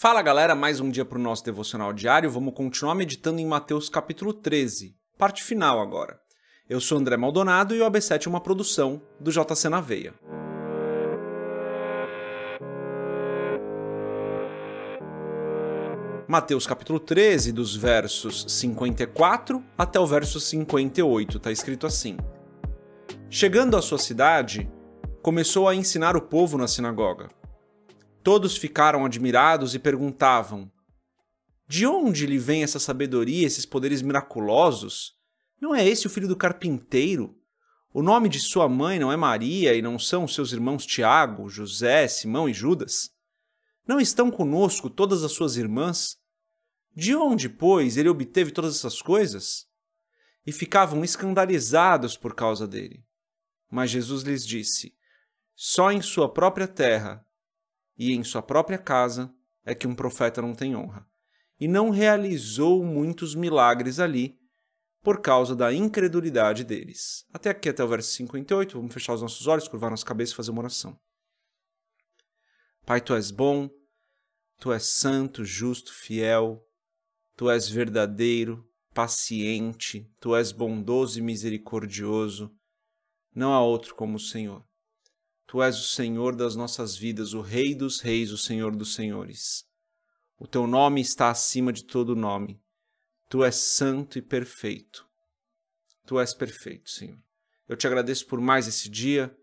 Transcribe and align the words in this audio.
Fala 0.00 0.22
galera, 0.22 0.54
mais 0.54 0.78
um 0.78 0.88
dia 0.88 1.04
para 1.04 1.18
o 1.18 1.20
nosso 1.20 1.44
devocional 1.44 1.92
diário. 1.92 2.30
Vamos 2.30 2.54
continuar 2.54 2.94
meditando 2.94 3.40
em 3.40 3.44
Mateus 3.44 3.88
capítulo 3.88 4.32
13, 4.32 4.94
parte 5.18 5.42
final 5.42 5.80
agora. 5.80 6.20
Eu 6.70 6.80
sou 6.80 6.98
André 6.98 7.16
Maldonado 7.16 7.74
e 7.74 7.80
o 7.80 7.84
AB7 7.84 8.28
é 8.28 8.30
uma 8.30 8.40
produção 8.40 9.02
do 9.18 9.32
JC 9.32 9.68
na 9.68 9.80
Veia. 9.80 10.14
Mateus 16.28 16.64
capítulo 16.64 17.00
13, 17.00 17.50
dos 17.50 17.74
versos 17.74 18.44
54 18.46 19.64
até 19.76 19.98
o 19.98 20.06
verso 20.06 20.38
58, 20.38 21.38
está 21.38 21.50
escrito 21.50 21.88
assim: 21.88 22.16
Chegando 23.28 23.76
à 23.76 23.82
sua 23.82 23.98
cidade, 23.98 24.70
começou 25.20 25.68
a 25.68 25.74
ensinar 25.74 26.16
o 26.16 26.22
povo 26.22 26.56
na 26.56 26.68
sinagoga. 26.68 27.36
Todos 28.28 28.58
ficaram 28.58 29.06
admirados 29.06 29.74
e 29.74 29.78
perguntavam: 29.78 30.70
De 31.66 31.86
onde 31.86 32.26
lhe 32.26 32.36
vem 32.36 32.62
essa 32.62 32.78
sabedoria, 32.78 33.46
esses 33.46 33.64
poderes 33.64 34.02
miraculosos? 34.02 35.16
Não 35.58 35.74
é 35.74 35.88
esse 35.88 36.06
o 36.06 36.10
filho 36.10 36.28
do 36.28 36.36
carpinteiro? 36.36 37.34
O 37.90 38.02
nome 38.02 38.28
de 38.28 38.38
sua 38.38 38.68
mãe 38.68 38.98
não 38.98 39.10
é 39.10 39.16
Maria 39.16 39.74
e 39.74 39.80
não 39.80 39.98
são 39.98 40.28
seus 40.28 40.52
irmãos 40.52 40.84
Tiago, 40.84 41.48
José, 41.48 42.06
Simão 42.06 42.46
e 42.46 42.52
Judas? 42.52 43.08
Não 43.86 43.98
estão 43.98 44.30
conosco 44.30 44.90
todas 44.90 45.24
as 45.24 45.32
suas 45.32 45.56
irmãs? 45.56 46.18
De 46.94 47.16
onde, 47.16 47.48
pois, 47.48 47.96
ele 47.96 48.10
obteve 48.10 48.50
todas 48.50 48.76
essas 48.76 49.00
coisas? 49.00 49.66
E 50.44 50.52
ficavam 50.52 51.02
escandalizados 51.02 52.14
por 52.14 52.34
causa 52.34 52.68
dele. 52.68 53.02
Mas 53.70 53.90
Jesus 53.90 54.22
lhes 54.22 54.46
disse: 54.46 54.94
Só 55.56 55.90
em 55.90 56.02
sua 56.02 56.30
própria 56.30 56.68
terra 56.68 57.26
e 57.98 58.12
em 58.12 58.22
sua 58.22 58.40
própria 58.40 58.78
casa 58.78 59.34
é 59.64 59.74
que 59.74 59.86
um 59.86 59.94
profeta 59.94 60.40
não 60.40 60.54
tem 60.54 60.76
honra. 60.76 61.06
E 61.58 61.66
não 61.66 61.90
realizou 61.90 62.84
muitos 62.84 63.34
milagres 63.34 63.98
ali 63.98 64.38
por 65.02 65.20
causa 65.20 65.56
da 65.56 65.72
incredulidade 65.72 66.64
deles. 66.64 67.26
Até 67.32 67.50
aqui, 67.50 67.68
até 67.68 67.82
o 67.82 67.88
verso 67.88 68.10
58, 68.12 68.76
vamos 68.76 68.94
fechar 68.94 69.14
os 69.14 69.22
nossos 69.22 69.46
olhos, 69.46 69.66
curvar 69.66 69.90
nossa 69.90 70.04
cabeça 70.04 70.32
e 70.32 70.36
fazer 70.36 70.50
uma 70.50 70.60
oração. 70.60 70.98
Pai, 72.86 73.00
tu 73.00 73.14
és 73.14 73.30
bom, 73.30 73.68
tu 74.58 74.72
és 74.72 74.84
santo, 74.84 75.44
justo, 75.44 75.92
fiel, 75.92 76.64
tu 77.36 77.50
és 77.50 77.68
verdadeiro, 77.68 78.66
paciente, 78.94 80.10
tu 80.20 80.34
és 80.34 80.52
bondoso 80.52 81.18
e 81.18 81.22
misericordioso. 81.22 82.54
Não 83.34 83.52
há 83.52 83.62
outro 83.62 83.94
como 83.94 84.16
o 84.16 84.20
Senhor. 84.20 84.67
Tu 85.48 85.62
és 85.62 85.78
o 85.78 85.82
Senhor 85.82 86.36
das 86.36 86.54
nossas 86.54 86.94
vidas, 86.94 87.32
o 87.32 87.40
Rei 87.40 87.74
dos 87.74 88.00
Reis, 88.02 88.32
o 88.32 88.36
Senhor 88.36 88.76
dos 88.76 88.94
Senhores. 88.94 89.64
O 90.38 90.46
teu 90.46 90.66
nome 90.66 91.00
está 91.00 91.30
acima 91.30 91.72
de 91.72 91.84
todo 91.84 92.14
nome. 92.14 92.60
Tu 93.30 93.42
és 93.42 93.56
santo 93.56 94.18
e 94.18 94.22
perfeito. 94.22 95.08
Tu 96.04 96.20
és 96.20 96.34
perfeito, 96.34 96.90
Senhor. 96.90 97.18
Eu 97.66 97.78
te 97.78 97.86
agradeço 97.86 98.26
por 98.26 98.42
mais 98.42 98.68
esse 98.68 98.90
dia. 98.90 99.34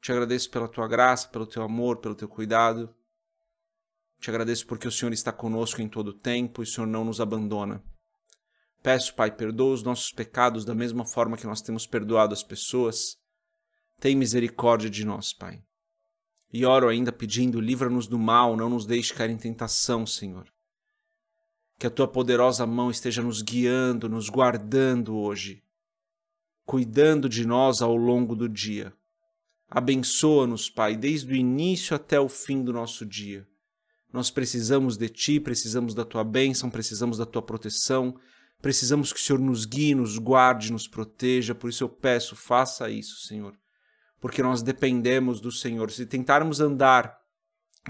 Te 0.00 0.12
agradeço 0.12 0.48
pela 0.48 0.68
tua 0.68 0.86
graça, 0.86 1.28
pelo 1.28 1.44
teu 1.44 1.64
amor, 1.64 1.96
pelo 1.96 2.14
teu 2.14 2.28
cuidado. 2.28 2.94
Te 4.20 4.30
agradeço 4.30 4.64
porque 4.64 4.86
o 4.86 4.92
Senhor 4.92 5.12
está 5.12 5.32
conosco 5.32 5.82
em 5.82 5.88
todo 5.88 6.08
o 6.08 6.18
tempo 6.18 6.62
e 6.62 6.64
o 6.64 6.66
Senhor 6.66 6.86
não 6.86 7.04
nos 7.04 7.20
abandona. 7.20 7.82
Peço, 8.80 9.12
Pai, 9.12 9.32
perdoa 9.32 9.74
os 9.74 9.82
nossos 9.82 10.12
pecados 10.12 10.64
da 10.64 10.72
mesma 10.74 11.04
forma 11.04 11.36
que 11.36 11.48
nós 11.48 11.60
temos 11.60 11.84
perdoado 11.84 12.32
as 12.32 12.44
pessoas 12.44 13.18
tem 13.98 14.14
misericórdia 14.14 14.90
de 14.90 15.04
nós, 15.04 15.32
Pai. 15.32 15.62
E 16.52 16.64
oro 16.64 16.88
ainda 16.88 17.12
pedindo: 17.12 17.60
livra-nos 17.60 18.06
do 18.06 18.18
mal, 18.18 18.56
não 18.56 18.68
nos 18.68 18.86
deixe 18.86 19.14
cair 19.14 19.30
em 19.30 19.36
tentação, 19.36 20.06
Senhor. 20.06 20.46
Que 21.78 21.86
a 21.86 21.90
tua 21.90 22.08
poderosa 22.08 22.66
mão 22.66 22.90
esteja 22.90 23.22
nos 23.22 23.42
guiando, 23.42 24.08
nos 24.08 24.28
guardando 24.28 25.16
hoje, 25.16 25.62
cuidando 26.64 27.28
de 27.28 27.46
nós 27.46 27.82
ao 27.82 27.94
longo 27.96 28.34
do 28.34 28.48
dia. 28.48 28.92
Abençoa-nos, 29.68 30.70
Pai, 30.70 30.96
desde 30.96 31.32
o 31.32 31.36
início 31.36 31.94
até 31.94 32.20
o 32.20 32.28
fim 32.28 32.62
do 32.62 32.72
nosso 32.72 33.04
dia. 33.04 33.46
Nós 34.12 34.30
precisamos 34.30 34.96
de 34.96 35.08
Ti, 35.08 35.40
precisamos 35.40 35.92
da 35.92 36.04
Tua 36.04 36.24
bênção, 36.24 36.70
precisamos 36.70 37.18
da 37.18 37.26
Tua 37.26 37.42
proteção, 37.42 38.18
precisamos 38.62 39.12
que 39.12 39.18
o 39.18 39.22
Senhor 39.22 39.40
nos 39.40 39.66
guie, 39.66 39.94
nos 39.94 40.16
guarde, 40.16 40.72
nos 40.72 40.86
proteja. 40.86 41.54
Por 41.54 41.68
isso 41.68 41.84
eu 41.84 41.88
peço, 41.88 42.36
faça 42.36 42.88
isso, 42.88 43.26
Senhor 43.26 43.58
porque 44.20 44.42
nós 44.42 44.62
dependemos 44.62 45.40
do 45.40 45.52
Senhor. 45.52 45.90
Se 45.90 46.06
tentarmos 46.06 46.60
andar 46.60 47.16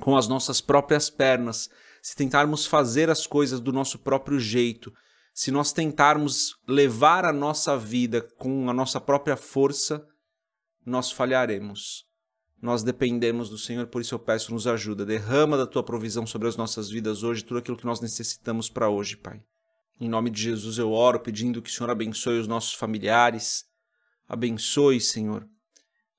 com 0.01 0.17
as 0.17 0.29
nossas 0.29 0.61
próprias 0.61 1.09
pernas, 1.09 1.71
se 2.03 2.15
tentarmos 2.15 2.67
fazer 2.67 3.11
as 3.11 3.27
coisas 3.27 3.61
do 3.61 3.73
nosso 3.73 3.99
próprio 3.99 4.39
jeito, 4.39 4.93
se 5.35 5.51
nós 5.51 5.73
tentarmos 5.73 6.57
levar 6.67 7.25
a 7.25 7.33
nossa 7.33 7.77
vida 7.77 8.23
com 8.39 8.71
a 8.71 8.73
nossa 8.73 9.01
própria 9.01 9.37
força, 9.37 10.07
nós 10.85 11.11
falharemos. 11.11 12.07
Nós 12.61 12.83
dependemos 12.83 13.51
do 13.51 13.59
Senhor, 13.59 13.87
por 13.87 14.01
isso 14.01 14.15
eu 14.15 14.19
peço, 14.19 14.53
nos 14.53 14.67
ajuda. 14.67 15.05
Derrama 15.05 15.57
da 15.57 15.67
tua 15.67 15.83
provisão 15.83 16.27
sobre 16.27 16.49
as 16.49 16.57
nossas 16.57 16.89
vidas 16.89 17.23
hoje, 17.23 17.45
tudo 17.45 17.59
aquilo 17.59 17.77
que 17.77 17.85
nós 17.85 18.01
necessitamos 18.01 18.71
para 18.71 18.89
hoje, 18.89 19.17
Pai. 19.17 19.43
Em 20.01 20.09
nome 20.09 20.31
de 20.31 20.43
Jesus 20.43 20.79
eu 20.79 20.93
oro, 20.93 21.21
pedindo 21.21 21.61
que 21.61 21.71
o 21.71 21.73
Senhor 21.73 21.91
abençoe 21.91 22.39
os 22.39 22.49
nossos 22.49 22.75
familiares. 22.75 23.65
Abençoe, 24.29 25.01
Senhor, 25.01 25.47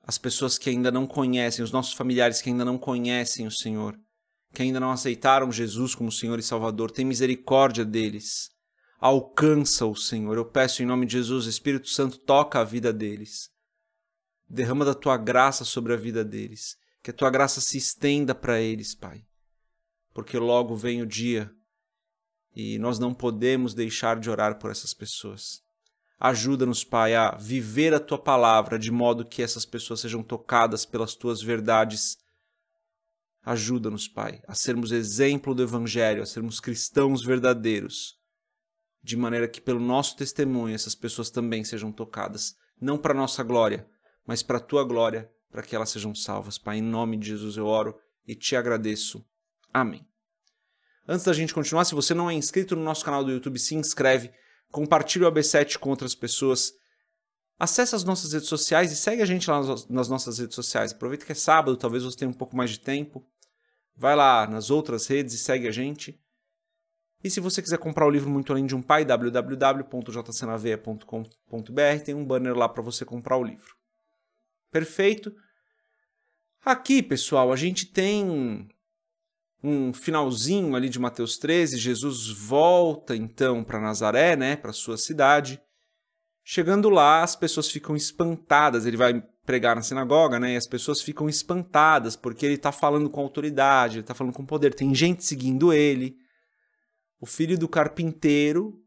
as 0.07 0.17
pessoas 0.17 0.57
que 0.57 0.69
ainda 0.69 0.89
não 0.89 1.05
conhecem, 1.05 1.61
os 1.61 1.71
nossos 1.71 1.91
familiares 1.91 2.41
que 2.41 2.49
ainda 2.49 2.63
não 2.63 2.77
conhecem 2.77 3.45
o 3.45 3.51
Senhor, 3.51 3.99
que 4.53 4.61
ainda 4.61 4.79
não 4.79 4.89
aceitaram 4.89 5.51
Jesus 5.51 5.93
como 5.93 6.09
Senhor 6.09 6.39
e 6.39 6.43
Salvador, 6.43 6.89
tem 6.89 7.03
misericórdia 7.03 7.83
deles. 7.83 8.49
Alcança 9.01 9.85
o 9.85 9.93
Senhor. 9.93 10.37
Eu 10.37 10.45
peço 10.45 10.81
em 10.81 10.85
nome 10.85 11.05
de 11.05 11.11
Jesus, 11.11 11.45
Espírito 11.45 11.89
Santo, 11.89 12.17
toca 12.17 12.61
a 12.61 12.63
vida 12.63 12.93
deles. 12.93 13.49
Derrama 14.49 14.85
da 14.85 14.95
tua 14.95 15.17
graça 15.17 15.65
sobre 15.65 15.93
a 15.93 15.97
vida 15.97 16.23
deles. 16.23 16.77
Que 17.03 17.11
a 17.11 17.13
tua 17.13 17.29
graça 17.29 17.59
se 17.59 17.77
estenda 17.77 18.33
para 18.33 18.61
eles, 18.61 18.95
Pai. 18.95 19.25
Porque 20.13 20.39
logo 20.39 20.73
vem 20.73 21.01
o 21.01 21.05
dia 21.05 21.51
e 22.55 22.79
nós 22.79 22.97
não 22.97 23.13
podemos 23.13 23.73
deixar 23.73 24.17
de 24.19 24.29
orar 24.29 24.57
por 24.57 24.71
essas 24.71 24.93
pessoas. 24.93 25.61
Ajuda-nos, 26.19 26.83
Pai, 26.83 27.13
a 27.13 27.35
viver 27.35 27.93
a 27.93 27.99
tua 27.99 28.17
palavra 28.17 28.79
de 28.79 28.91
modo 28.91 29.25
que 29.25 29.43
essas 29.43 29.65
pessoas 29.65 29.99
sejam 29.99 30.23
tocadas 30.23 30.83
pelas 30.85 31.13
tuas 31.13 31.41
verdades. 31.43 32.17
Ajuda-nos, 33.43 34.07
Pai, 34.07 34.41
a 34.47 34.55
sermos 34.55 34.91
exemplo 34.91 35.53
do 35.53 35.61
Evangelho, 35.61 36.23
a 36.23 36.25
sermos 36.25 36.59
cristãos 36.59 37.23
verdadeiros, 37.23 38.17
de 39.03 39.15
maneira 39.15 39.47
que, 39.47 39.61
pelo 39.61 39.79
nosso 39.79 40.17
testemunho, 40.17 40.73
essas 40.73 40.95
pessoas 40.95 41.29
também 41.29 41.63
sejam 41.63 41.91
tocadas, 41.91 42.55
não 42.81 42.97
para 42.97 43.13
nossa 43.13 43.43
glória, 43.43 43.87
mas 44.25 44.41
para 44.41 44.57
a 44.57 44.61
tua 44.61 44.83
glória, 44.83 45.31
para 45.51 45.61
que 45.61 45.75
elas 45.75 45.91
sejam 45.91 46.15
salvas. 46.15 46.57
Pai, 46.57 46.79
em 46.79 46.81
nome 46.81 47.15
de 47.15 47.27
Jesus 47.27 47.57
eu 47.57 47.67
oro 47.67 47.95
e 48.27 48.35
te 48.35 48.55
agradeço. 48.55 49.23
Amém. 49.71 50.05
Antes 51.07 51.25
da 51.25 51.31
gente 51.31 51.53
continuar, 51.53 51.85
se 51.85 51.95
você 51.95 52.13
não 52.13 52.29
é 52.29 52.33
inscrito 52.33 52.75
no 52.75 52.83
nosso 52.83 53.05
canal 53.05 53.23
do 53.23 53.31
YouTube, 53.31 53.57
se 53.59 53.75
inscreve 53.75 54.31
compartilhe 54.71 55.25
o 55.25 55.31
AB7 55.31 55.77
com 55.77 55.89
outras 55.89 56.15
pessoas. 56.15 56.73
Acesse 57.59 57.95
as 57.95 58.03
nossas 58.03 58.33
redes 58.33 58.47
sociais 58.47 58.91
e 58.91 58.95
segue 58.95 59.21
a 59.21 59.25
gente 59.25 59.49
lá 59.49 59.59
nas 59.89 60.07
nossas 60.07 60.39
redes 60.39 60.55
sociais. 60.55 60.91
Aproveita 60.91 61.25
que 61.25 61.31
é 61.31 61.35
sábado, 61.35 61.77
talvez 61.77 62.03
você 62.03 62.17
tenha 62.17 62.29
um 62.29 62.33
pouco 62.33 62.55
mais 62.55 62.69
de 62.69 62.79
tempo. 62.79 63.25
Vai 63.95 64.15
lá 64.15 64.47
nas 64.47 64.69
outras 64.69 65.07
redes 65.07 65.33
e 65.33 65.37
segue 65.37 65.67
a 65.67 65.71
gente. 65.71 66.19
E 67.23 67.31
se 67.31 67.39
você 67.39 67.61
quiser 67.61 67.79
comprar 67.79 68.05
o 68.05 68.11
livro 68.11 68.29
Muito 68.29 68.51
Além 68.51 68.67
de 68.67 68.75
um 68.75 68.81
Pai, 68.81 69.03
www.jcnaveia.com.br, 69.03 72.03
tem 72.05 72.13
um 72.13 72.23
banner 72.23 72.55
lá 72.55 72.69
para 72.69 72.83
você 72.83 73.03
comprar 73.03 73.37
o 73.37 73.43
livro. 73.43 73.75
Perfeito? 74.71 75.35
Aqui, 76.63 77.01
pessoal, 77.01 77.51
a 77.51 77.55
gente 77.55 77.87
tem 77.87 78.69
um 79.67 79.93
finalzinho 79.93 80.75
ali 80.75 80.89
de 80.89 80.99
Mateus 80.99 81.37
13, 81.37 81.77
Jesus 81.77 82.29
volta 82.29 83.15
então 83.15 83.63
para 83.63 83.79
Nazaré, 83.79 84.35
né, 84.35 84.55
para 84.55 84.73
sua 84.73 84.97
cidade. 84.97 85.61
Chegando 86.43 86.89
lá, 86.89 87.23
as 87.23 87.35
pessoas 87.35 87.69
ficam 87.69 87.95
espantadas. 87.95 88.85
Ele 88.85 88.95
vai 88.95 89.21
pregar 89.45 89.75
na 89.75 89.81
sinagoga, 89.81 90.39
né? 90.39 90.53
E 90.53 90.55
as 90.57 90.67
pessoas 90.67 91.01
ficam 91.01 91.27
espantadas 91.27 92.15
porque 92.15 92.45
ele 92.45 92.55
está 92.55 92.71
falando 92.71 93.09
com 93.09 93.21
autoridade, 93.21 93.95
ele 93.95 94.01
está 94.01 94.13
falando 94.13 94.33
com 94.33 94.45
poder. 94.45 94.73
Tem 94.73 94.93
gente 94.93 95.23
seguindo 95.23 95.73
ele. 95.73 96.17
O 97.19 97.25
filho 97.25 97.57
do 97.57 97.67
carpinteiro 97.67 98.81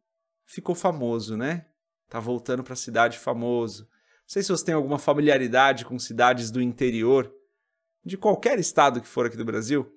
ficou 0.46 0.74
famoso, 0.74 1.36
né? 1.36 1.66
Tá 2.08 2.18
voltando 2.18 2.62
para 2.62 2.74
a 2.74 2.76
cidade 2.76 3.18
famoso. 3.18 3.82
Não 3.82 3.88
sei 4.26 4.42
se 4.42 4.50
você 4.50 4.66
tem 4.66 4.74
alguma 4.74 4.98
familiaridade 4.98 5.84
com 5.84 5.98
cidades 5.98 6.50
do 6.50 6.62
interior, 6.62 7.32
de 8.04 8.16
qualquer 8.16 8.58
estado 8.58 9.00
que 9.00 9.08
for 9.08 9.26
aqui 9.26 9.36
do 9.36 9.44
Brasil. 9.44 9.90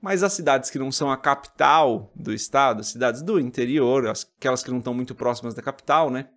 Mas 0.00 0.22
as 0.22 0.32
cidades 0.32 0.70
que 0.70 0.78
não 0.78 0.92
são 0.92 1.10
a 1.10 1.16
capital 1.16 2.12
do 2.14 2.32
estado, 2.32 2.84
cidades 2.84 3.20
do 3.20 3.40
interior, 3.40 4.06
aquelas 4.06 4.62
que 4.62 4.70
não 4.70 4.78
estão 4.78 4.94
muito 4.94 5.14
próximas 5.14 5.54
da 5.54 5.62
capital, 5.62 6.10
né? 6.10 6.28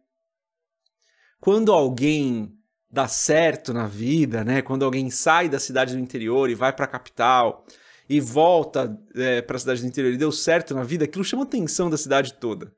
Quando 1.40 1.72
alguém 1.72 2.58
dá 2.90 3.08
certo 3.08 3.74
na 3.74 3.88
vida, 3.88 4.44
né? 4.44 4.62
Quando 4.62 4.84
alguém 4.84 5.10
sai 5.10 5.48
da 5.48 5.60
cidade 5.60 5.94
do 5.94 6.00
interior 6.00 6.50
e 6.50 6.56
vai 6.56 6.74
para 6.74 6.86
a 6.86 6.88
capital 6.88 7.66
e 8.10 8.19
volta 8.19 9.00
é, 9.16 9.42
para 9.42 9.56
a 9.56 9.60
cidade 9.60 9.81
do 9.81 9.88
interior 9.88 10.12
e 10.12 10.18
deu 10.18 10.31
certo 10.31 10.74
na 10.74 10.84
vida, 10.84 11.06
aquilo 11.06 11.24
chama 11.24 11.44
a 11.44 11.46
atenção 11.46 11.90
da 11.90 11.98
cidade 11.98 12.34
toda. 12.34 12.74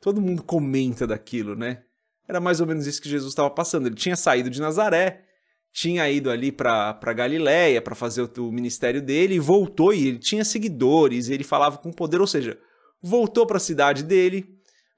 Todo 0.00 0.20
mundo 0.20 0.42
comenta 0.42 1.06
daquilo, 1.06 1.56
né? 1.56 1.82
Era 2.26 2.40
mais 2.40 2.60
ou 2.60 2.66
menos 2.66 2.86
isso 2.86 3.02
que 3.02 3.08
Jesus 3.08 3.32
estava 3.32 3.50
passando. 3.50 3.86
Ele 3.86 3.94
tinha 3.94 4.16
saído 4.16 4.48
de 4.48 4.60
Nazaré, 4.60 5.24
tinha 5.74 6.08
ido 6.08 6.30
ali 6.30 6.52
para 6.52 7.12
Galiléia 7.12 7.82
para 7.82 7.96
fazer 7.96 8.22
o, 8.22 8.30
o, 8.46 8.52
ministério 8.52 9.02
dele 9.02 9.34
e 9.34 9.40
voltou 9.40 9.92
e 9.92 10.06
ele 10.06 10.20
tinha 10.20 10.44
seguidores, 10.44 11.28
ele 11.28 11.42
falava 11.42 11.78
com 11.78 11.90
poder, 11.90 12.20
ou 12.20 12.28
seja, 12.28 12.56
voltou 13.02 13.44
para 13.44 13.56
a 13.56 13.60
cidade 13.60 14.04
dele, 14.04 14.48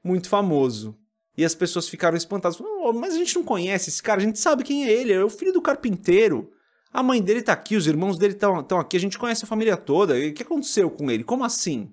muito 0.05 0.29
famoso. 0.29 0.95
E 1.35 1.47
as 1.47 1.55
pessoas 1.55 1.89
ficaram 1.89 2.17
espantadas. 2.17 2.61
Oh, 2.61 2.93
mas 2.93 3.15
a 3.15 3.19
gente 3.19 3.35
não 3.37 3.43
conhece 3.43 3.89
esse 3.89 4.03
cara, 4.03 4.21
a 4.21 4.25
gente 4.25 4.39
sabe 4.39 4.63
quem 4.63 4.85
é 4.87 4.93
ele, 4.93 5.15
é 5.15 5.25
o 5.25 5.31
filho 5.31 5.53
do 5.53 5.63
carpinteiro. 5.63 6.53
A 6.93 7.03
mãe 7.03 7.23
dele 7.23 7.41
tá 7.41 7.55
aqui, 7.55 7.75
os 7.75 7.87
irmãos 7.87 8.19
dele 8.19 8.35
estão 8.35 8.79
aqui, 8.79 8.99
a 8.99 9.01
gente 9.01 9.19
conhece 9.19 9.45
a 9.45 9.49
família 9.49 9.79
toda. 9.79 10.15
O 10.15 10.33
que 10.35 10.43
aconteceu 10.43 10.91
com 10.91 11.11
ele? 11.11 11.25
Como 11.25 11.43
assim? 11.43 11.91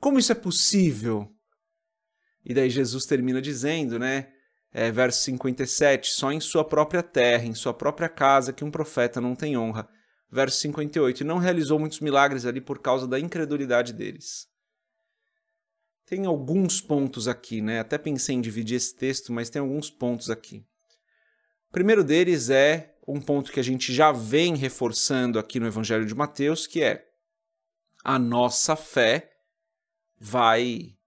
Como 0.00 0.18
isso 0.18 0.32
é 0.32 0.34
possível? 0.34 1.30
E 2.44 2.54
daí 2.54 2.70
Jesus 2.70 3.04
termina 3.04 3.40
dizendo, 3.42 3.98
né? 3.98 4.28
É, 4.72 4.90
verso 4.90 5.22
57, 5.22 6.10
só 6.10 6.30
em 6.30 6.40
sua 6.40 6.64
própria 6.64 7.02
terra, 7.02 7.44
em 7.44 7.54
sua 7.54 7.72
própria 7.72 8.08
casa, 8.08 8.52
que 8.52 8.64
um 8.64 8.70
profeta 8.70 9.20
não 9.20 9.34
tem 9.34 9.56
honra. 9.56 9.88
Verso 10.30 10.58
58, 10.58 11.22
e 11.22 11.24
não 11.24 11.38
realizou 11.38 11.78
muitos 11.78 12.00
milagres 12.00 12.44
ali 12.44 12.60
por 12.60 12.80
causa 12.80 13.06
da 13.06 13.18
incredulidade 13.18 13.94
deles. 13.94 14.46
Tem 16.04 16.26
alguns 16.26 16.80
pontos 16.80 17.26
aqui, 17.26 17.62
né? 17.62 17.80
Até 17.80 17.96
pensei 17.96 18.34
em 18.34 18.40
dividir 18.40 18.76
esse 18.76 18.94
texto, 18.94 19.32
mas 19.32 19.48
tem 19.50 19.60
alguns 19.60 19.90
pontos 19.90 20.28
aqui. 20.28 20.64
O 21.68 21.72
primeiro 21.72 22.04
deles 22.04 22.50
é 22.50 22.94
um 23.06 23.20
ponto 23.20 23.50
que 23.50 23.60
a 23.60 23.64
gente 23.64 23.92
já 23.92 24.12
vem 24.12 24.54
reforçando 24.54 25.38
aqui 25.38 25.58
no 25.58 25.66
Evangelho 25.66 26.04
de 26.04 26.14
Mateus, 26.14 26.66
que 26.66 26.82
é 26.82 27.06
a 28.04 28.18
nossa 28.18 28.76
fé 28.76 29.30
vai 30.18 30.97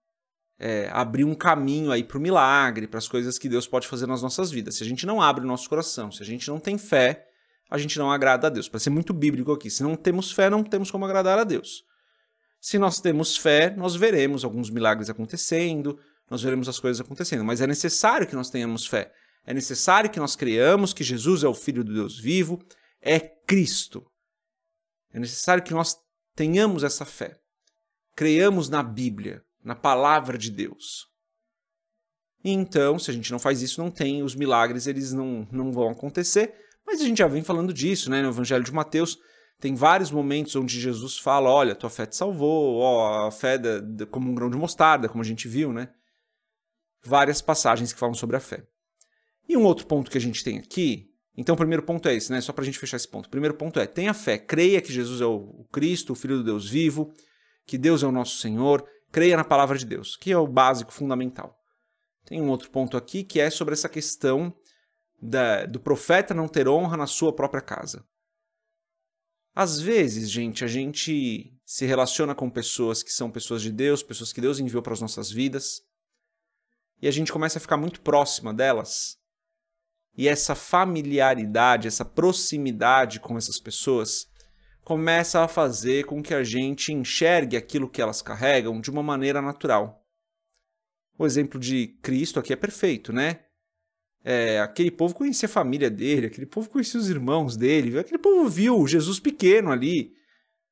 é, 0.63 0.87
abrir 0.93 1.23
um 1.23 1.33
caminho 1.33 1.91
aí 1.91 2.03
para 2.03 2.19
o 2.19 2.21
milagre, 2.21 2.85
para 2.85 2.99
as 2.99 3.07
coisas 3.07 3.39
que 3.39 3.49
Deus 3.49 3.65
pode 3.65 3.87
fazer 3.87 4.05
nas 4.05 4.21
nossas 4.21 4.51
vidas. 4.51 4.75
Se 4.75 4.83
a 4.83 4.85
gente 4.85 5.07
não 5.07 5.19
abre 5.19 5.43
o 5.43 5.47
nosso 5.47 5.67
coração, 5.67 6.11
se 6.11 6.21
a 6.21 6.25
gente 6.25 6.47
não 6.47 6.59
tem 6.59 6.77
fé, 6.77 7.27
a 7.67 7.79
gente 7.79 7.97
não 7.97 8.11
agrada 8.11 8.45
a 8.45 8.49
Deus. 8.49 8.69
Para 8.69 8.79
ser 8.79 8.91
muito 8.91 9.11
bíblico 9.11 9.51
aqui, 9.51 9.71
se 9.71 9.81
não 9.81 9.95
temos 9.95 10.31
fé, 10.31 10.51
não 10.51 10.63
temos 10.63 10.91
como 10.91 11.03
agradar 11.03 11.39
a 11.39 11.43
Deus. 11.43 11.83
Se 12.59 12.77
nós 12.77 12.99
temos 13.01 13.35
fé, 13.35 13.73
nós 13.75 13.95
veremos 13.95 14.45
alguns 14.45 14.69
milagres 14.69 15.09
acontecendo, 15.09 15.97
nós 16.29 16.43
veremos 16.43 16.69
as 16.69 16.79
coisas 16.79 17.01
acontecendo, 17.03 17.43
mas 17.43 17.59
é 17.59 17.65
necessário 17.65 18.27
que 18.27 18.35
nós 18.35 18.51
tenhamos 18.51 18.85
fé. 18.85 19.11
É 19.43 19.55
necessário 19.55 20.11
que 20.11 20.19
nós 20.19 20.35
creamos 20.35 20.93
que 20.93 21.03
Jesus 21.03 21.43
é 21.43 21.47
o 21.47 21.55
Filho 21.55 21.83
do 21.83 21.91
Deus 21.91 22.19
vivo, 22.19 22.63
é 23.01 23.19
Cristo. 23.19 24.05
É 25.11 25.19
necessário 25.19 25.63
que 25.63 25.73
nós 25.73 25.95
tenhamos 26.35 26.83
essa 26.83 27.03
fé. 27.03 27.39
Creiamos 28.15 28.69
na 28.69 28.83
Bíblia, 28.83 29.43
na 29.63 29.75
palavra 29.75 30.37
de 30.37 30.49
Deus. 30.49 31.07
E 32.43 32.51
então, 32.51 32.97
se 32.97 33.11
a 33.11 33.13
gente 33.13 33.31
não 33.31 33.39
faz 33.39 33.61
isso, 33.61 33.81
não 33.81 33.91
tem 33.91 34.23
os 34.23 34.35
milagres, 34.35 34.87
eles 34.87 35.11
não, 35.11 35.47
não 35.51 35.71
vão 35.71 35.89
acontecer. 35.89 36.53
Mas 36.85 36.99
a 36.99 37.05
gente 37.05 37.19
já 37.19 37.27
vem 37.27 37.43
falando 37.43 37.73
disso, 37.73 38.09
né? 38.09 38.21
No 38.21 38.29
Evangelho 38.29 38.63
de 38.63 38.73
Mateus, 38.73 39.19
tem 39.59 39.75
vários 39.75 40.09
momentos 40.09 40.55
onde 40.55 40.79
Jesus 40.79 41.19
fala: 41.19 41.49
olha, 41.49 41.75
tua 41.75 41.89
fé 41.89 42.05
te 42.05 42.15
salvou, 42.15 42.79
ó, 42.79 43.27
a 43.27 43.31
fé 43.31 43.57
da, 43.57 43.79
da, 43.79 44.05
como 44.07 44.29
um 44.29 44.33
grão 44.33 44.49
de 44.49 44.57
mostarda, 44.57 45.07
como 45.07 45.21
a 45.21 45.25
gente 45.25 45.47
viu, 45.47 45.71
né? 45.71 45.89
Várias 47.03 47.41
passagens 47.41 47.93
que 47.93 47.99
falam 47.99 48.15
sobre 48.15 48.35
a 48.35 48.39
fé. 48.39 48.63
E 49.47 49.55
um 49.55 49.63
outro 49.63 49.85
ponto 49.85 50.09
que 50.09 50.17
a 50.17 50.21
gente 50.21 50.43
tem 50.43 50.57
aqui. 50.57 51.07
Então, 51.37 51.53
o 51.53 51.57
primeiro 51.57 51.83
ponto 51.83 52.09
é 52.09 52.15
esse, 52.15 52.31
né? 52.31 52.41
Só 52.41 52.51
para 52.51 52.63
a 52.63 52.65
gente 52.65 52.79
fechar 52.79 52.97
esse 52.97 53.07
ponto. 53.07 53.27
O 53.27 53.29
primeiro 53.29 53.55
ponto 53.55 53.79
é: 53.79 53.85
tenha 53.85 54.13
fé, 54.13 54.37
creia 54.37 54.81
que 54.81 54.91
Jesus 54.91 55.21
é 55.21 55.25
o 55.25 55.65
Cristo, 55.71 56.13
o 56.13 56.15
Filho 56.15 56.37
do 56.37 56.43
Deus 56.43 56.67
vivo, 56.67 57.13
que 57.65 57.77
Deus 57.77 58.01
é 58.01 58.07
o 58.07 58.11
nosso 58.11 58.37
Senhor, 58.37 58.83
creia 59.11 59.37
na 59.37 59.43
palavra 59.43 59.77
de 59.77 59.85
Deus, 59.85 60.15
que 60.15 60.31
é 60.31 60.37
o 60.37 60.47
básico, 60.47 60.91
fundamental. 60.91 61.57
Tem 62.25 62.41
um 62.41 62.49
outro 62.49 62.69
ponto 62.69 62.95
aqui 62.95 63.23
que 63.23 63.39
é 63.39 63.49
sobre 63.49 63.73
essa 63.73 63.89
questão 63.89 64.55
da, 65.21 65.65
do 65.65 65.79
profeta 65.79 66.33
não 66.33 66.47
ter 66.47 66.67
honra 66.67 66.97
na 66.97 67.07
sua 67.07 67.33
própria 67.33 67.61
casa. 67.61 68.05
Às 69.53 69.81
vezes, 69.81 70.29
gente, 70.29 70.63
a 70.63 70.67
gente 70.67 71.53
se 71.65 71.85
relaciona 71.85 72.33
com 72.33 72.49
pessoas 72.49 73.03
que 73.03 73.11
são 73.11 73.29
pessoas 73.29 73.61
de 73.61 73.71
Deus, 73.71 74.01
pessoas 74.01 74.31
que 74.31 74.39
Deus 74.39 74.59
enviou 74.59 74.81
para 74.81 74.93
as 74.93 75.01
nossas 75.01 75.29
vidas, 75.29 75.81
e 77.01 77.07
a 77.07 77.11
gente 77.11 77.33
começa 77.33 77.57
a 77.57 77.61
ficar 77.61 77.77
muito 77.77 78.01
próxima 78.01 78.53
delas. 78.53 79.17
E 80.15 80.27
essa 80.27 80.55
familiaridade, 80.55 81.87
essa 81.87 82.05
proximidade 82.05 83.19
com 83.19 83.37
essas 83.37 83.59
pessoas 83.59 84.27
começa 84.83 85.43
a 85.43 85.47
fazer 85.47 86.05
com 86.05 86.21
que 86.21 86.33
a 86.33 86.43
gente 86.43 86.91
enxergue 86.91 87.55
aquilo 87.55 87.89
que 87.89 88.01
elas 88.01 88.21
carregam 88.21 88.81
de 88.81 88.89
uma 88.89 89.03
maneira 89.03 89.41
natural. 89.41 90.05
O 91.17 91.25
exemplo 91.25 91.59
de 91.59 91.87
Cristo 92.01 92.39
aqui 92.39 92.51
é 92.51 92.55
perfeito, 92.55 93.13
né? 93.13 93.41
É, 94.23 94.59
aquele 94.59 94.91
povo 94.91 95.15
conhecia 95.15 95.47
a 95.47 95.51
família 95.51 95.89
dele, 95.89 96.27
aquele 96.27 96.45
povo 96.45 96.69
conhecia 96.69 96.99
os 96.99 97.09
irmãos 97.09 97.57
dele, 97.57 97.97
aquele 97.97 98.19
povo 98.19 98.47
viu 98.47 98.87
Jesus 98.87 99.19
pequeno 99.19 99.71
ali, 99.71 100.13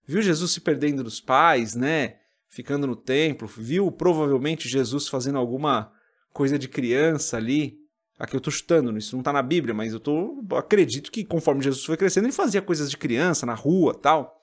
viu 0.06 0.22
Jesus 0.22 0.52
se 0.52 0.62
perdendo 0.62 1.04
dos 1.04 1.20
pais, 1.20 1.76
né? 1.76 2.18
Ficando 2.48 2.88
no 2.88 2.96
templo, 2.96 3.48
viu 3.48 3.92
provavelmente 3.92 4.68
Jesus 4.68 5.08
fazendo 5.08 5.38
alguma 5.38 5.92
coisa 6.34 6.58
de 6.58 6.68
criança 6.68 7.38
ali. 7.38 7.79
Aqui 8.20 8.36
eu 8.36 8.42
tô 8.42 8.52
chutando, 8.52 8.96
isso 8.98 9.16
não 9.16 9.24
tá 9.24 9.32
na 9.32 9.42
Bíblia, 9.42 9.74
mas 9.74 9.94
eu 9.94 10.00
tô 10.00 10.44
acredito 10.58 11.10
que 11.10 11.24
conforme 11.24 11.64
Jesus 11.64 11.86
foi 11.86 11.96
crescendo, 11.96 12.26
ele 12.26 12.34
fazia 12.34 12.62
coisas 12.62 12.92
de 12.92 12.98
criança 12.98 13.46
na 13.46 13.54
rua, 13.54 13.94
tal. 13.94 14.38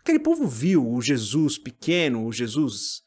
Aquele 0.00 0.18
povo 0.18 0.48
viu 0.48 0.86
o 0.86 1.00
Jesus 1.00 1.56
pequeno, 1.56 2.26
o 2.26 2.32
Jesus 2.32 3.02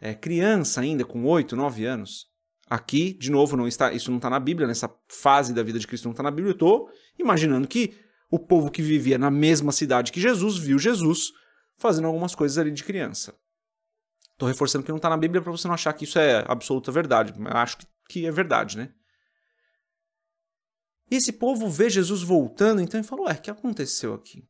é, 0.00 0.14
criança 0.14 0.80
ainda 0.80 1.04
com 1.04 1.26
8, 1.26 1.54
9 1.54 1.84
anos. 1.84 2.26
Aqui, 2.68 3.12
de 3.12 3.30
novo, 3.30 3.54
não 3.54 3.68
está, 3.68 3.92
isso 3.92 4.10
não 4.10 4.16
está 4.16 4.30
na 4.30 4.40
Bíblia, 4.40 4.66
nessa 4.66 4.90
fase 5.06 5.52
da 5.52 5.62
vida 5.62 5.78
de 5.78 5.86
Cristo 5.86 6.06
não 6.06 6.12
está 6.12 6.22
na 6.22 6.30
Bíblia. 6.30 6.52
Eu 6.52 6.54
estou 6.54 6.88
imaginando 7.18 7.68
que 7.68 7.94
o 8.30 8.38
povo 8.38 8.70
que 8.70 8.80
vivia 8.80 9.18
na 9.18 9.30
mesma 9.30 9.70
cidade 9.70 10.10
que 10.10 10.20
Jesus 10.20 10.56
viu 10.56 10.78
Jesus 10.78 11.30
fazendo 11.76 12.06
algumas 12.06 12.34
coisas 12.34 12.56
ali 12.56 12.70
de 12.70 12.82
criança. 12.82 13.34
Estou 14.30 14.48
reforçando 14.48 14.82
que 14.82 14.90
não 14.90 14.96
está 14.96 15.10
na 15.10 15.18
Bíblia 15.18 15.42
para 15.42 15.52
você 15.52 15.68
não 15.68 15.74
achar 15.74 15.92
que 15.92 16.04
isso 16.04 16.18
é 16.18 16.42
absoluta 16.48 16.90
verdade. 16.90 17.34
Eu 17.38 17.46
acho 17.58 17.76
que 18.08 18.24
é 18.24 18.30
verdade, 18.30 18.78
né? 18.78 18.88
E 21.12 21.16
esse 21.16 21.30
povo 21.30 21.68
vê 21.68 21.90
Jesus 21.90 22.22
voltando, 22.22 22.80
então 22.80 22.98
ele 22.98 23.06
falou: 23.06 23.26
Ué, 23.26 23.34
o 23.34 23.42
que 23.42 23.50
aconteceu 23.50 24.14
aqui? 24.14 24.48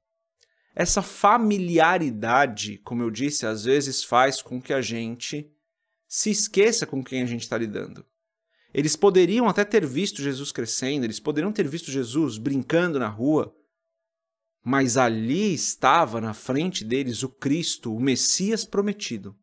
Essa 0.76 1.02
familiaridade, 1.02 2.78
como 2.84 3.02
eu 3.02 3.10
disse, 3.10 3.44
às 3.44 3.64
vezes 3.64 4.04
faz 4.04 4.40
com 4.40 4.62
que 4.62 4.72
a 4.72 4.80
gente 4.80 5.52
se 6.06 6.31
esqueça 6.31 6.86
com 6.86 7.02
quem 7.02 7.20
a 7.20 7.26
gente 7.26 7.40
está 7.40 7.58
lidando. 7.58 8.06
Eles 8.72 8.94
poderiam 8.94 9.48
até 9.48 9.64
ter 9.64 9.84
visto 9.84 10.22
Jesus 10.22 10.52
crescendo, 10.52 11.02
eles 11.02 11.19
poderiam 11.19 11.50
ter 11.50 11.66
visto 11.66 11.90
Jesus 11.90 12.38
brincando 12.38 12.96
na 12.96 13.08
rua, 13.08 13.52
mas 14.64 14.96
ali 14.96 15.52
estava 15.52 16.20
na 16.20 16.32
frente 16.32 16.84
deles 16.84 17.24
o 17.24 17.28
Cristo, 17.28 17.92
o 17.92 17.98
Messias 17.98 18.64
prometido. 18.64 19.36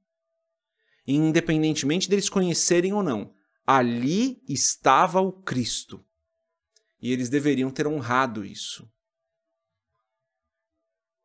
E 1.05 1.15
independentemente 1.15 2.09
deles 2.09 2.29
conhecerem 2.29 2.93
ou 2.93 3.03
não, 3.03 3.33
ali 3.67 4.41
estava 4.47 5.19
o 5.19 5.33
Cristo. 5.33 6.01
E 7.01 7.12
eles 7.12 7.29
deveriam 7.29 7.72
ter 7.72 7.88
honrado 7.88 8.46
isso. 8.46 8.89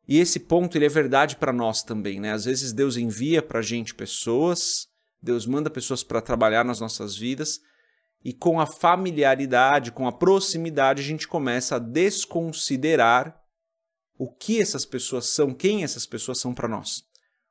E 0.07 0.19
esse 0.19 0.39
ponto 0.39 0.77
ele 0.77 0.85
é 0.85 0.89
verdade 0.89 1.35
para 1.35 1.51
nós 1.51 1.83
também, 1.83 2.19
né? 2.19 2.31
Às 2.31 2.45
vezes 2.45 2.71
Deus 2.71 2.95
envia 2.95 3.41
para 3.41 3.59
a 3.59 3.63
gente 3.63 3.95
pessoas, 3.95 4.87
Deus 5.21 5.45
manda 5.45 5.69
pessoas 5.69 6.03
para 6.03 6.21
trabalhar 6.21 6.63
nas 6.63 6.79
nossas 6.79 7.17
vidas, 7.17 7.59
e 8.23 8.31
com 8.33 8.59
a 8.59 8.65
familiaridade, 8.65 9.91
com 9.91 10.07
a 10.07 10.11
proximidade, 10.11 11.01
a 11.01 11.05
gente 11.05 11.27
começa 11.27 11.75
a 11.75 11.79
desconsiderar 11.79 13.39
o 14.17 14.31
que 14.31 14.61
essas 14.61 14.85
pessoas 14.85 15.25
são, 15.27 15.53
quem 15.53 15.83
essas 15.83 16.05
pessoas 16.05 16.39
são 16.39 16.53
para 16.53 16.67
nós. 16.67 17.03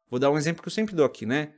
Vou 0.09 0.19
dar 0.19 0.31
um 0.31 0.39
exemplo 0.39 0.63
que 0.63 0.69
eu 0.69 0.73
sempre 0.73 0.95
dou 0.95 1.05
aqui, 1.05 1.27
né? 1.27 1.53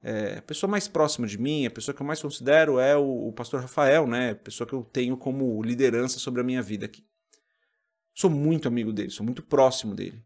É, 0.00 0.38
a 0.38 0.42
pessoa 0.42 0.70
mais 0.70 0.86
próxima 0.86 1.26
de 1.26 1.38
mim, 1.38 1.66
a 1.66 1.70
pessoa 1.70 1.94
que 1.94 2.00
eu 2.00 2.06
mais 2.06 2.22
considero 2.22 2.78
é 2.78 2.96
o, 2.96 3.28
o 3.28 3.32
pastor 3.32 3.60
Rafael, 3.60 4.06
né? 4.06 4.30
A 4.30 4.36
pessoa 4.36 4.66
que 4.66 4.72
eu 4.72 4.84
tenho 4.84 5.16
como 5.16 5.62
liderança 5.62 6.18
sobre 6.18 6.40
a 6.40 6.44
minha 6.44 6.62
vida 6.62 6.86
aqui. 6.86 7.04
Sou 8.14 8.30
muito 8.30 8.68
amigo 8.68 8.92
dele, 8.92 9.10
sou 9.10 9.24
muito 9.24 9.42
próximo 9.42 9.94
dele. 9.94 10.24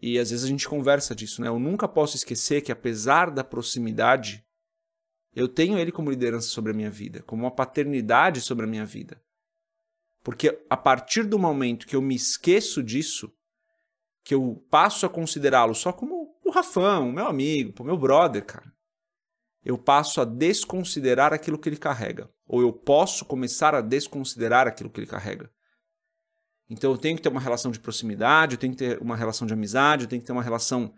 E 0.00 0.18
às 0.18 0.30
vezes 0.30 0.44
a 0.44 0.48
gente 0.48 0.68
conversa 0.68 1.14
disso, 1.14 1.40
né? 1.40 1.48
Eu 1.48 1.58
nunca 1.58 1.88
posso 1.88 2.16
esquecer 2.16 2.60
que 2.60 2.72
apesar 2.72 3.30
da 3.30 3.42
proximidade, 3.42 4.44
eu 5.32 5.48
tenho 5.48 5.78
ele 5.78 5.92
como 5.92 6.10
liderança 6.10 6.48
sobre 6.48 6.72
a 6.72 6.74
minha 6.74 6.90
vida, 6.90 7.22
como 7.22 7.44
uma 7.44 7.50
paternidade 7.50 8.40
sobre 8.40 8.64
a 8.64 8.68
minha 8.68 8.84
vida. 8.84 9.20
Porque 10.22 10.60
a 10.68 10.76
partir 10.76 11.22
do 11.24 11.38
momento 11.38 11.86
que 11.86 11.94
eu 11.94 12.02
me 12.02 12.14
esqueço 12.14 12.82
disso, 12.82 13.32
que 14.24 14.34
eu 14.34 14.66
passo 14.68 15.06
a 15.06 15.08
considerá-lo 15.08 15.74
só 15.74 15.92
como 15.92 16.15
o 16.46 16.50
Rafão, 16.50 17.10
meu 17.10 17.26
amigo, 17.26 17.74
o 17.78 17.84
meu 17.84 17.98
brother, 17.98 18.44
cara, 18.44 18.72
eu 19.64 19.76
passo 19.76 20.20
a 20.20 20.24
desconsiderar 20.24 21.32
aquilo 21.32 21.58
que 21.58 21.68
ele 21.68 21.76
carrega. 21.76 22.30
Ou 22.46 22.60
eu 22.60 22.72
posso 22.72 23.24
começar 23.24 23.74
a 23.74 23.80
desconsiderar 23.80 24.68
aquilo 24.68 24.88
que 24.88 25.00
ele 25.00 25.08
carrega. 25.08 25.50
Então 26.70 26.90
eu 26.92 26.98
tenho 26.98 27.16
que 27.16 27.22
ter 27.22 27.28
uma 27.28 27.40
relação 27.40 27.70
de 27.70 27.80
proximidade, 27.80 28.54
eu 28.54 28.58
tenho 28.58 28.72
que 28.72 28.78
ter 28.78 29.02
uma 29.02 29.16
relação 29.16 29.46
de 29.46 29.52
amizade, 29.52 30.04
eu 30.04 30.08
tenho 30.08 30.22
que 30.22 30.26
ter 30.26 30.32
uma 30.32 30.42
relação 30.42 30.94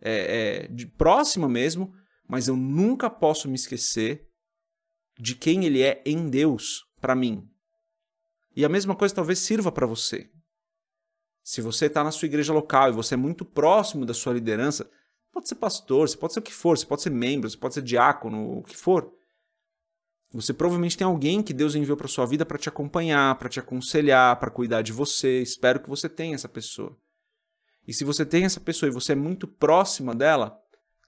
é, 0.00 0.64
é, 0.64 0.68
de 0.68 0.86
próxima 0.86 1.48
mesmo, 1.48 1.92
mas 2.28 2.48
eu 2.48 2.56
nunca 2.56 3.10
posso 3.10 3.48
me 3.48 3.54
esquecer 3.54 4.26
de 5.18 5.34
quem 5.34 5.64
ele 5.64 5.82
é 5.82 6.02
em 6.04 6.28
Deus 6.28 6.86
para 7.00 7.14
mim. 7.14 7.48
E 8.54 8.64
a 8.64 8.68
mesma 8.68 8.96
coisa 8.96 9.14
talvez 9.14 9.38
sirva 9.38 9.70
para 9.70 9.86
você. 9.86 10.30
Se 11.46 11.60
você 11.60 11.86
está 11.86 12.02
na 12.02 12.10
sua 12.10 12.26
igreja 12.26 12.52
local 12.52 12.88
e 12.88 12.92
você 12.92 13.14
é 13.14 13.16
muito 13.16 13.44
próximo 13.44 14.04
da 14.04 14.12
sua 14.12 14.32
liderança, 14.32 14.90
pode 15.30 15.46
ser 15.48 15.54
pastor, 15.54 16.08
você 16.08 16.16
pode 16.16 16.32
ser 16.32 16.40
o 16.40 16.42
que 16.42 16.52
for, 16.52 16.76
você 16.76 16.84
pode 16.84 17.02
ser 17.02 17.10
membro, 17.10 17.48
você 17.48 17.56
pode 17.56 17.72
ser 17.72 17.82
diácono, 17.82 18.58
o 18.58 18.64
que 18.64 18.76
for. 18.76 19.12
Você 20.32 20.52
provavelmente 20.52 20.98
tem 20.98 21.06
alguém 21.06 21.44
que 21.44 21.54
Deus 21.54 21.76
enviou 21.76 21.96
para 21.96 22.08
sua 22.08 22.26
vida 22.26 22.44
para 22.44 22.58
te 22.58 22.68
acompanhar, 22.68 23.38
para 23.38 23.48
te 23.48 23.60
aconselhar, 23.60 24.40
para 24.40 24.50
cuidar 24.50 24.82
de 24.82 24.92
você. 24.92 25.40
Espero 25.40 25.78
que 25.78 25.88
você 25.88 26.08
tenha 26.08 26.34
essa 26.34 26.48
pessoa. 26.48 26.98
E 27.86 27.94
se 27.94 28.02
você 28.02 28.26
tem 28.26 28.44
essa 28.44 28.58
pessoa 28.58 28.90
e 28.90 28.92
você 28.92 29.12
é 29.12 29.14
muito 29.14 29.46
próxima 29.46 30.16
dela, 30.16 30.60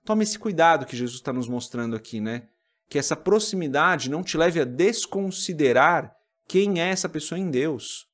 tome 0.04 0.22
esse 0.22 0.38
cuidado 0.38 0.86
que 0.86 0.96
Jesus 0.96 1.18
está 1.18 1.32
nos 1.32 1.48
mostrando 1.48 1.96
aqui, 1.96 2.20
né? 2.20 2.46
Que 2.88 2.96
essa 2.96 3.16
proximidade 3.16 4.08
não 4.08 4.22
te 4.22 4.38
leve 4.38 4.60
a 4.60 4.64
desconsiderar 4.64 6.14
quem 6.46 6.80
é 6.80 6.90
essa 6.90 7.08
pessoa 7.08 7.40
em 7.40 7.50
Deus. 7.50 8.07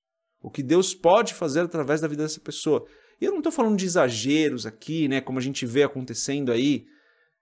O 0.44 0.50
que 0.50 0.62
Deus 0.62 0.94
pode 0.94 1.32
fazer 1.32 1.60
através 1.60 2.02
da 2.02 2.06
vida 2.06 2.22
dessa 2.22 2.38
pessoa. 2.38 2.86
E 3.18 3.24
eu 3.24 3.30
não 3.30 3.38
estou 3.38 3.50
falando 3.50 3.78
de 3.78 3.86
exageros 3.86 4.66
aqui, 4.66 5.08
né? 5.08 5.22
Como 5.22 5.38
a 5.38 5.42
gente 5.42 5.64
vê 5.64 5.82
acontecendo 5.82 6.52
aí 6.52 6.84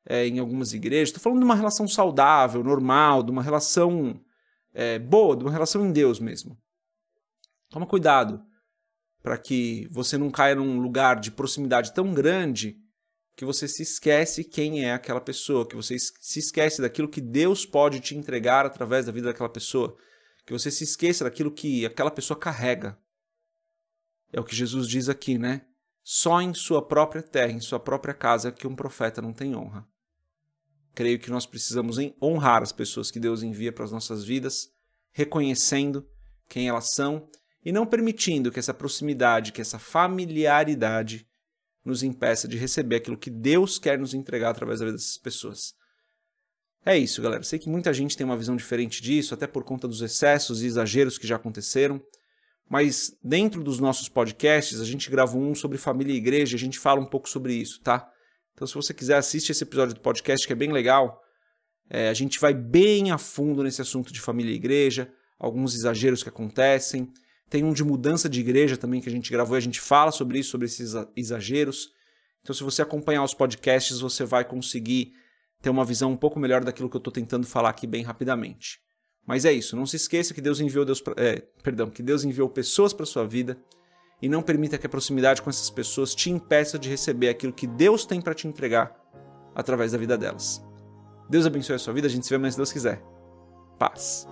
é, 0.07 0.29
em 0.29 0.39
algumas 0.39 0.73
igrejas. 0.73 1.09
Estou 1.09 1.21
falando 1.21 1.41
de 1.41 1.45
uma 1.45 1.57
relação 1.57 1.89
saudável, 1.89 2.63
normal, 2.63 3.25
de 3.25 3.33
uma 3.33 3.43
relação 3.43 4.21
é, 4.73 5.01
boa, 5.01 5.37
de 5.37 5.43
uma 5.43 5.51
relação 5.51 5.85
em 5.85 5.91
Deus 5.91 6.21
mesmo. 6.21 6.57
Toma 7.69 7.89
cuidado 7.89 8.41
para 9.21 9.37
que 9.37 9.89
você 9.91 10.17
não 10.17 10.31
caia 10.31 10.55
num 10.55 10.79
lugar 10.79 11.19
de 11.19 11.33
proximidade 11.33 11.93
tão 11.93 12.15
grande 12.15 12.77
que 13.37 13.45
você 13.45 13.67
se 13.67 13.83
esquece 13.83 14.45
quem 14.45 14.85
é 14.85 14.93
aquela 14.93 15.21
pessoa, 15.21 15.67
que 15.67 15.75
você 15.75 15.97
se 15.99 16.39
esquece 16.39 16.81
daquilo 16.81 17.09
que 17.09 17.21
Deus 17.21 17.67
pode 17.67 17.99
te 17.99 18.17
entregar 18.17 18.65
através 18.65 19.07
da 19.07 19.13
vida 19.13 19.27
daquela 19.27 19.49
pessoa, 19.49 19.97
que 20.45 20.53
você 20.53 20.71
se 20.71 20.85
esqueça 20.85 21.25
daquilo 21.25 21.53
que 21.53 21.87
aquela 21.87 22.11
pessoa 22.11 22.39
carrega. 22.39 22.99
É 24.33 24.41
o 24.41 24.45
que 24.45 24.57
Jesus 24.57 24.89
diz 24.89 25.09
aqui, 25.09 25.39
né? 25.39 25.67
Só 26.03 26.41
em 26.41 26.53
sua 26.53 26.87
própria 26.87 27.23
terra, 27.23 27.53
em 27.53 27.61
sua 27.61 27.79
própria 27.79 28.15
casa, 28.15 28.51
que 28.51 28.67
um 28.67 28.75
profeta 28.75 29.23
não 29.23 29.33
tem 29.33 29.55
honra. 29.55 29.87
Creio 30.95 31.19
que 31.19 31.31
nós 31.31 31.47
precisamos 31.47 31.97
honrar 32.21 32.63
as 32.63 32.73
pessoas 32.73 33.11
que 33.11 33.21
Deus 33.21 33.43
envia 33.43 33.73
para 33.73 33.85
as 33.85 33.93
nossas 33.93 34.25
vidas, 34.25 34.69
reconhecendo 35.13 36.07
quem 36.49 36.69
elas 36.69 36.91
são 36.95 37.29
e 37.65 37.71
não 37.71 37.87
permitindo 37.87 38.51
que 38.51 38.59
essa 38.59 38.75
proximidade, 38.75 39.53
que 39.53 39.61
essa 39.61 39.79
familiaridade 39.79 41.27
nos 41.85 42.03
impeça 42.03 42.47
de 42.49 42.57
receber 42.57 42.97
aquilo 42.97 43.17
que 43.17 43.31
Deus 43.31 43.79
quer 43.79 43.99
nos 43.99 44.15
entregar 44.15 44.51
através 44.51 44.81
da 44.81 44.87
vida 44.87 44.97
dessas 44.97 45.19
pessoas. 45.19 45.75
É 46.85 46.99
isso, 46.99 47.23
galera. 47.23 47.43
Sei 47.45 47.59
que 47.59 47.69
muita 47.69 47.93
gente 47.93 48.17
tem 48.17 48.25
uma 48.25 48.37
visão 48.37 48.57
diferente 48.57 49.01
disso, 49.01 49.35
até 49.35 49.47
por 49.47 49.63
conta 49.63 49.87
dos 49.87 50.03
excessos 50.03 50.63
e 50.63 50.67
exageros 50.67 51.17
que 51.17 51.27
já 51.27 51.37
aconteceram. 51.37 52.03
Mas 52.69 53.17
dentro 53.23 53.63
dos 53.63 53.79
nossos 53.79 54.09
podcasts, 54.09 54.81
a 54.81 54.85
gente 54.85 55.11
gravou 55.11 55.43
um 55.43 55.55
sobre 55.55 55.79
família 55.79 56.13
e 56.13 56.17
igreja, 56.17 56.57
a 56.57 56.59
gente 56.59 56.79
fala 56.79 57.01
um 57.01 57.07
pouco 57.07 57.29
sobre 57.29 57.55
isso, 57.55 57.81
tá? 57.83 58.11
Então, 58.55 58.67
se 58.67 58.75
você 58.75 58.93
quiser, 58.93 59.17
assiste 59.17 59.51
esse 59.51 59.63
episódio 59.63 59.95
do 59.95 60.01
podcast 60.01 60.47
que 60.47 60.53
é 60.53 60.57
bem 60.57 60.73
legal. 60.73 61.23
É, 61.89 62.09
a 62.09 62.15
gente 62.15 62.41
vai 62.41 62.55
bem 62.55 63.11
a 63.11 63.19
fundo 63.19 63.63
nesse 63.63 63.83
assunto 63.83 64.13
de 64.13 64.21
família 64.21 64.53
e 64.53 64.57
igreja, 64.57 65.13
alguns 65.39 65.75
exageros 65.75 66.23
que 66.23 66.29
acontecem. 66.29 67.13
Tem 67.49 67.63
um 67.63 67.73
de 67.73 67.85
mudança 67.85 68.29
de 68.29 68.41
igreja 68.41 68.77
também 68.77 69.01
que 69.01 69.09
a 69.09 69.13
gente 69.13 69.31
gravou 69.31 69.57
e 69.57 69.59
a 69.59 69.63
gente 69.63 69.81
fala 69.81 70.11
sobre 70.11 70.39
isso, 70.39 70.51
sobre 70.51 70.67
esses 70.67 70.95
exageros. 71.15 71.91
Então, 72.41 72.55
se 72.55 72.65
você 72.65 72.83
acompanhar 72.83 73.23
os 73.23 73.35
podcasts, 73.35 74.01
você 74.01 74.25
vai 74.25 74.45
conseguir 74.45 75.13
ter 75.63 75.71
uma 75.71 75.85
visão 75.85 76.11
um 76.11 76.17
pouco 76.17 76.39
melhor 76.39 76.65
daquilo 76.65 76.91
que 76.91 76.97
eu 76.97 76.99
estou 76.99 77.13
tentando 77.13 77.47
falar 77.47 77.71
aqui 77.71 77.87
bem 77.87 78.03
rapidamente. 78.03 78.81
Mas 79.25 79.45
é 79.45 79.53
isso, 79.53 79.77
não 79.77 79.87
se 79.87 79.97
esqueça 79.97 80.35
que 80.35 80.41
Deus 80.41 80.61
enviou 80.61 80.85
Deus 80.85 81.01
pra, 81.01 81.15
é, 81.17 81.41
perdão, 81.63 81.89
que 81.89 82.03
Deus 82.03 82.25
enviou 82.25 82.49
pessoas 82.49 82.93
para 82.93 83.07
sua 83.07 83.25
vida 83.25 83.57
e 84.21 84.29
não 84.29 84.43
permita 84.43 84.77
que 84.77 84.87
a 84.87 84.91
proximidade 84.91 85.41
com 85.41 85.49
essas 85.49 85.71
pessoas 85.71 86.15
te 86.15 86.31
impeça 86.31 86.79
de 86.79 86.89
receber 86.89 87.29
aquilo 87.29 87.53
que 87.53 87.67
Deus 87.67 88.05
tem 88.05 88.21
para 88.21 88.35
te 88.35 88.49
entregar 88.49 88.95
através 89.55 89.93
da 89.93 89.99
vida 89.99 90.19
delas. 90.19 90.63
Deus 91.31 91.47
abençoe 91.47 91.77
a 91.77 91.79
sua 91.79 91.95
vida, 91.95 92.09
a 92.09 92.11
gente 92.11 92.27
se 92.27 92.31
vê 92.31 92.39
mais 92.39 92.55
se 92.55 92.59
Deus 92.59 92.73
quiser. 92.73 93.03
Paz. 93.79 94.27